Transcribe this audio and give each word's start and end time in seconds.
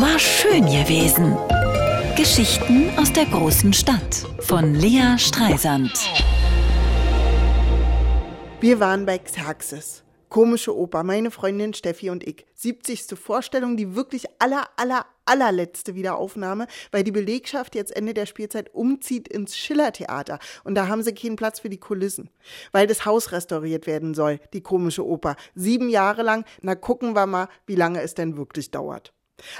War 0.00 0.16
schön 0.16 0.64
gewesen. 0.66 1.36
Geschichten 2.16 2.88
aus 2.96 3.12
der 3.12 3.24
großen 3.24 3.72
Stadt 3.72 4.24
von 4.38 4.76
Lea 4.76 5.18
Streisand. 5.18 5.90
Wir 8.60 8.78
waren 8.78 9.06
bei 9.06 9.18
Xerxes. 9.18 10.04
Komische 10.28 10.76
Oper, 10.76 11.02
meine 11.02 11.32
Freundin 11.32 11.74
Steffi 11.74 12.10
und 12.10 12.24
ich. 12.24 12.46
70. 12.54 13.18
Vorstellung, 13.18 13.76
die 13.76 13.96
wirklich 13.96 14.26
aller, 14.38 14.68
aller, 14.76 15.04
allerletzte 15.24 15.96
Wiederaufnahme, 15.96 16.68
weil 16.92 17.02
die 17.02 17.10
Belegschaft 17.10 17.74
jetzt 17.74 17.96
Ende 17.96 18.14
der 18.14 18.26
Spielzeit 18.26 18.72
umzieht 18.72 19.26
ins 19.26 19.58
Schillertheater. 19.58 20.38
Und 20.62 20.76
da 20.76 20.86
haben 20.86 21.02
sie 21.02 21.12
keinen 21.12 21.34
Platz 21.34 21.58
für 21.58 21.70
die 21.70 21.80
Kulissen. 21.80 22.30
Weil 22.70 22.86
das 22.86 23.04
Haus 23.04 23.32
restauriert 23.32 23.88
werden 23.88 24.14
soll, 24.14 24.38
die 24.52 24.60
komische 24.60 25.04
Oper. 25.04 25.34
Sieben 25.56 25.88
Jahre 25.88 26.22
lang. 26.22 26.44
Na, 26.62 26.76
gucken 26.76 27.16
wir 27.16 27.26
mal, 27.26 27.48
wie 27.66 27.74
lange 27.74 28.00
es 28.00 28.14
denn 28.14 28.36
wirklich 28.36 28.70
dauert. 28.70 29.12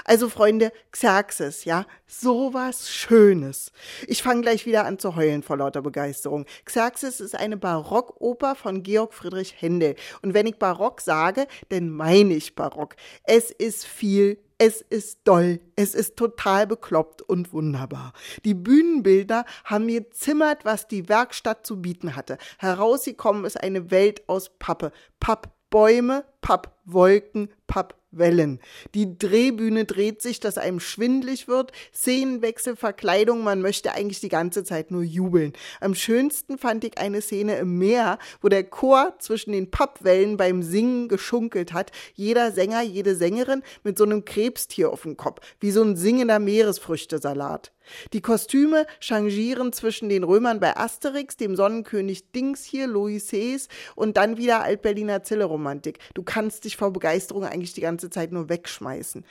Also 0.05 0.29
Freunde, 0.29 0.71
Xerxes, 0.91 1.65
ja, 1.65 1.85
sowas 2.07 2.89
Schönes. 2.89 3.71
Ich 4.07 4.23
fange 4.23 4.41
gleich 4.41 4.65
wieder 4.65 4.85
an 4.85 4.99
zu 4.99 5.15
heulen 5.15 5.43
vor 5.43 5.57
lauter 5.57 5.81
Begeisterung. 5.81 6.45
Xerxes 6.65 7.19
ist 7.19 7.35
eine 7.35 7.57
Barockoper 7.57 8.55
von 8.55 8.83
Georg 8.83 9.13
Friedrich 9.13 9.55
Händel. 9.59 9.95
Und 10.21 10.33
wenn 10.33 10.47
ich 10.47 10.57
Barock 10.57 11.01
sage, 11.01 11.47
dann 11.69 11.89
meine 11.89 12.33
ich 12.33 12.55
Barock. 12.55 12.95
Es 13.23 13.51
ist 13.51 13.85
viel 13.85 14.39
es 14.61 14.81
ist 14.81 15.21
doll, 15.23 15.61
es 15.77 15.95
ist 15.95 16.17
total 16.17 16.67
bekloppt 16.67 17.21
und 17.21 17.53
wunderbar. 17.53 18.11
Die 18.43 18.53
Bühnenbilder 18.53 19.45
haben 19.63 19.85
mir 19.85 20.11
zimmert, 20.11 20.65
was 20.65 20.85
die 20.89 21.07
Werkstatt 21.07 21.65
zu 21.65 21.81
bieten 21.81 22.17
hatte. 22.17 22.37
Herausgekommen 22.57 23.45
ist 23.45 23.63
eine 23.63 23.89
Welt 23.89 24.27
aus 24.27 24.51
Pappe. 24.59 24.91
Pappbäume, 25.21 26.25
Pappwolken, 26.41 27.49
Papp 27.67 27.98
Wellen. 28.11 28.59
Die 28.95 29.17
Drehbühne 29.17 29.85
dreht 29.85 30.21
sich, 30.21 30.39
dass 30.39 30.57
einem 30.57 30.79
schwindlig 30.79 31.47
wird. 31.47 31.71
Szenenwechsel, 31.93 32.75
Verkleidung, 32.75 33.43
man 33.43 33.61
möchte 33.61 33.93
eigentlich 33.93 34.19
die 34.19 34.29
ganze 34.29 34.63
Zeit 34.63 34.91
nur 34.91 35.03
jubeln. 35.03 35.53
Am 35.79 35.95
schönsten 35.95 36.57
fand 36.57 36.83
ich 36.83 36.97
eine 36.97 37.21
Szene 37.21 37.57
im 37.57 37.77
Meer, 37.77 38.17
wo 38.41 38.49
der 38.49 38.63
Chor 38.63 39.15
zwischen 39.19 39.51
den 39.51 39.69
Pappwellen 39.71 40.37
beim 40.37 40.63
Singen 40.63 41.07
geschunkelt 41.07 41.73
hat. 41.73 41.91
Jeder 42.13 42.51
Sänger, 42.51 42.81
jede 42.81 43.15
Sängerin 43.15 43.63
mit 43.83 43.97
so 43.97 44.03
einem 44.03 44.25
Krebstier 44.25 44.91
auf 44.91 45.03
dem 45.03 45.17
Kopf, 45.17 45.41
wie 45.59 45.71
so 45.71 45.83
ein 45.83 45.95
singender 45.95 46.39
Meeresfrüchtesalat. 46.39 47.71
Die 48.13 48.21
Kostüme 48.21 48.85
changieren 48.99 49.73
zwischen 49.73 50.09
den 50.09 50.23
Römern 50.23 50.59
bei 50.59 50.77
Asterix, 50.77 51.37
dem 51.37 51.55
Sonnenkönig 51.55 52.31
Dings 52.31 52.63
hier, 52.63 52.87
Louis 52.87 53.27
Sees 53.27 53.67
und 53.95 54.17
dann 54.17 54.37
wieder 54.37 54.61
Altberliner 54.61 55.23
Zille-Romantik. 55.23 55.99
Du 56.13 56.23
kannst 56.23 56.65
dich 56.65 56.77
vor 56.77 56.93
Begeisterung 56.93 57.43
eigentlich 57.43 57.73
die 57.73 57.81
ganze 57.81 57.98
ganze 57.99 58.09
Zeit 58.09 58.31
nur 58.31 58.47
wegschmeißen. 58.47 59.25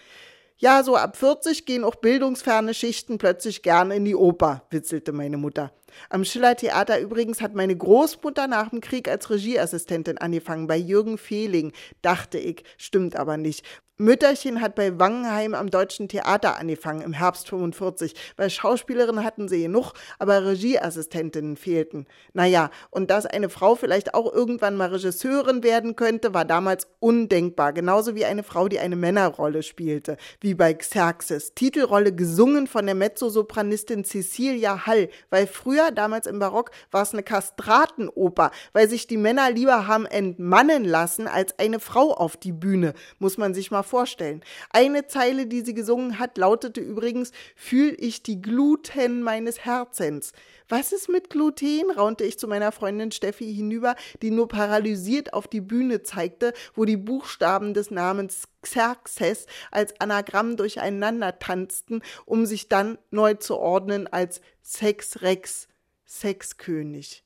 Ja, 0.58 0.82
so 0.82 0.96
ab 0.96 1.16
40 1.16 1.66
gehen 1.66 1.84
auch 1.84 1.94
bildungsferne 1.94 2.74
Schichten 2.74 3.16
plötzlich 3.16 3.62
gerne 3.62 3.94
in 3.94 4.04
die 4.04 4.16
Oper, 4.16 4.64
witzelte 4.70 5.12
meine 5.12 5.36
Mutter. 5.38 5.72
Am 6.10 6.24
Schillertheater 6.24 7.00
übrigens 7.00 7.40
hat 7.40 7.54
meine 7.54 7.76
Großmutter 7.76 8.46
nach 8.46 8.70
dem 8.70 8.80
Krieg 8.80 9.08
als 9.08 9.30
Regieassistentin 9.30 10.18
angefangen, 10.18 10.66
bei 10.66 10.76
Jürgen 10.76 11.16
Fehling, 11.16 11.72
dachte 12.02 12.38
ich, 12.38 12.64
stimmt 12.76 13.16
aber 13.16 13.36
nicht. 13.36 13.64
Mütterchen 14.00 14.60
hat 14.60 14.76
bei 14.76 14.96
Wangenheim 15.00 15.54
am 15.54 15.70
Deutschen 15.70 16.06
Theater 16.06 16.56
angefangen 16.56 17.00
im 17.00 17.12
Herbst 17.12 17.48
45. 17.48 18.14
Bei 18.36 18.48
Schauspielerinnen 18.48 19.24
hatten 19.24 19.48
sie 19.48 19.62
genug, 19.62 19.92
aber 20.20 20.46
Regieassistentinnen 20.46 21.56
fehlten. 21.56 22.06
Naja, 22.32 22.70
und 22.90 23.10
dass 23.10 23.26
eine 23.26 23.48
Frau 23.48 23.74
vielleicht 23.74 24.14
auch 24.14 24.32
irgendwann 24.32 24.76
mal 24.76 24.90
Regisseurin 24.90 25.64
werden 25.64 25.96
könnte, 25.96 26.32
war 26.32 26.44
damals 26.44 26.86
undenkbar. 27.00 27.72
Genauso 27.72 28.14
wie 28.14 28.24
eine 28.24 28.44
Frau, 28.44 28.68
die 28.68 28.78
eine 28.78 28.94
Männerrolle 28.94 29.64
spielte, 29.64 30.16
wie 30.40 30.54
bei 30.54 30.74
Xerxes. 30.74 31.54
Titelrolle 31.54 32.14
gesungen 32.14 32.68
von 32.68 32.86
der 32.86 32.94
Mezzosopranistin 32.94 34.04
Cecilia 34.04 34.86
Hall, 34.86 35.08
weil 35.30 35.48
früher, 35.48 35.90
damals 35.90 36.28
im 36.28 36.38
Barock, 36.38 36.70
war 36.92 37.02
es 37.02 37.14
eine 37.14 37.24
Kastratenoper, 37.24 38.52
weil 38.72 38.88
sich 38.88 39.08
die 39.08 39.16
Männer 39.16 39.50
lieber 39.50 39.88
haben 39.88 40.06
entmannen 40.06 40.84
lassen, 40.84 41.26
als 41.26 41.58
eine 41.58 41.80
Frau 41.80 42.14
auf 42.14 42.36
die 42.36 42.52
Bühne, 42.52 42.94
muss 43.18 43.38
man 43.38 43.54
sich 43.54 43.72
mal 43.72 43.87
vorstellen. 43.88 44.42
Eine 44.70 45.06
Zeile, 45.06 45.46
die 45.46 45.62
sie 45.62 45.74
gesungen 45.74 46.18
hat, 46.18 46.38
lautete 46.38 46.80
übrigens, 46.80 47.32
fühl 47.56 47.96
ich 47.98 48.22
die 48.22 48.40
Gluten 48.40 49.22
meines 49.22 49.64
Herzens. 49.64 50.32
Was 50.68 50.92
ist 50.92 51.08
mit 51.08 51.30
Gluten? 51.30 51.90
raunte 51.90 52.24
ich 52.24 52.38
zu 52.38 52.46
meiner 52.46 52.72
Freundin 52.72 53.10
Steffi 53.10 53.52
hinüber, 53.54 53.96
die 54.22 54.30
nur 54.30 54.48
paralysiert 54.48 55.32
auf 55.32 55.48
die 55.48 55.62
Bühne 55.62 56.02
zeigte, 56.02 56.52
wo 56.74 56.84
die 56.84 56.96
Buchstaben 56.98 57.74
des 57.74 57.90
Namens 57.90 58.48
Xerxes 58.62 59.46
als 59.70 59.98
Anagramm 60.00 60.56
durcheinander 60.56 61.38
tanzten, 61.38 62.02
um 62.26 62.44
sich 62.44 62.68
dann 62.68 62.98
neu 63.10 63.34
zu 63.34 63.56
ordnen 63.56 64.06
als 64.06 64.40
Sex 64.62 65.22
Rex, 65.22 65.68
Sexkönig. 66.04 67.24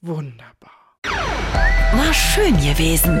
Wunderbar. 0.00 0.70
War 1.02 2.14
schön 2.14 2.56
gewesen. 2.56 3.20